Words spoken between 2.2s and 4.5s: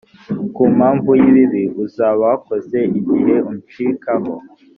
wakoze igihe uncikaho.